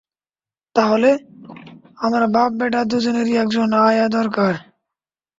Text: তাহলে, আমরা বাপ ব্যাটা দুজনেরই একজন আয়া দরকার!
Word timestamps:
তাহলে, 0.75 1.09
আমরা 1.97 2.25
বাপ 2.27 2.51
ব্যাটা 2.59 2.81
দুজনেরই 2.83 3.33
একজন 3.43 3.69
আয়া 3.81 4.07
দরকার! 4.09 4.53